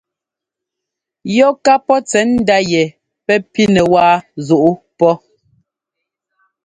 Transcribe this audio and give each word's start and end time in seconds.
Yɔ 1.37 1.47
ká 1.65 1.73
pɔ́ 1.85 1.97
tsɛ̌ndá 2.09 2.57
yɛ 2.71 2.83
pɛ́ 3.25 3.37
pínɛ 3.51 3.81
wáa 3.93 4.15
zuꞌú 4.45 4.71
pɔ́. 4.97 5.13